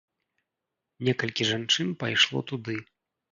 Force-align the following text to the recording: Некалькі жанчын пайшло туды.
Некалькі 1.09 1.47
жанчын 1.51 1.93
пайшло 2.05 2.41
туды. 2.53 2.79